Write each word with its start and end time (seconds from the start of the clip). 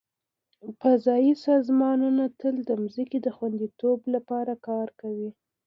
فضایي 0.79 1.33
سازمانونه 1.45 2.23
تل 2.39 2.55
د 2.69 2.71
ځمکې 2.93 3.19
د 3.21 3.27
خوندیتوب 3.35 3.99
لپاره 4.15 4.53
کار 4.67 4.87
کوي. 5.01 5.29